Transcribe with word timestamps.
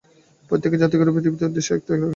প্রত্যেক 0.51 0.73
জাতিরই 0.81 1.03
এ 1.03 1.15
পৃথিবীতে 1.15 1.43
একটি 1.43 1.49
উদ্দেশ্য 1.49 1.69
ও 1.69 1.75
আদর্শ 1.75 1.87
থাকে। 1.89 2.07